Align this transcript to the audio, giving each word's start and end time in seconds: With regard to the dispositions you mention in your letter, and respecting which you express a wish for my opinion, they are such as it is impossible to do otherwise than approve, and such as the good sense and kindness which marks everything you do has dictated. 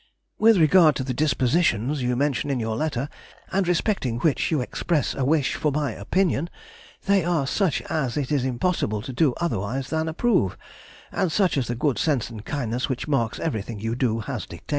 With 0.39 0.57
regard 0.57 0.95
to 0.95 1.03
the 1.03 1.13
dispositions 1.13 2.01
you 2.01 2.15
mention 2.15 2.49
in 2.49 2.59
your 2.59 2.75
letter, 2.75 3.07
and 3.51 3.67
respecting 3.67 4.17
which 4.17 4.49
you 4.49 4.59
express 4.59 5.13
a 5.13 5.23
wish 5.23 5.53
for 5.53 5.71
my 5.71 5.91
opinion, 5.91 6.49
they 7.05 7.23
are 7.23 7.45
such 7.45 7.83
as 7.83 8.17
it 8.17 8.31
is 8.31 8.43
impossible 8.43 9.03
to 9.03 9.13
do 9.13 9.35
otherwise 9.37 9.91
than 9.91 10.07
approve, 10.07 10.57
and 11.11 11.31
such 11.31 11.55
as 11.55 11.67
the 11.67 11.75
good 11.75 11.99
sense 11.99 12.31
and 12.31 12.43
kindness 12.45 12.89
which 12.89 13.07
marks 13.07 13.37
everything 13.39 13.79
you 13.79 13.93
do 13.93 14.21
has 14.21 14.47
dictated. 14.47 14.69